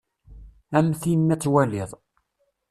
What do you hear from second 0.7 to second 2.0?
A mm timmi ad twaliḍ.